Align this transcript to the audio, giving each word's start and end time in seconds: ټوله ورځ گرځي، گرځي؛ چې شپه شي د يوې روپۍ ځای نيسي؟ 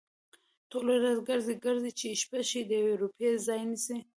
ټوله 0.69 0.93
ورځ 0.99 1.17
گرځي، 1.27 1.55
گرځي؛ 1.65 1.91
چې 1.99 2.07
شپه 2.21 2.39
شي 2.49 2.61
د 2.65 2.71
يوې 2.79 2.93
روپۍ 3.01 3.29
ځای 3.45 3.61
نيسي؟ 3.69 3.97